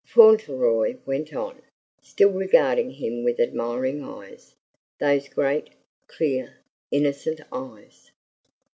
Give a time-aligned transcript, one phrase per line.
[0.03, 1.61] Fauntleroy went on,
[2.01, 4.55] still regarding him with admiring eyes
[4.99, 5.69] those great,
[6.07, 6.55] clear,
[6.89, 8.09] innocent eyes!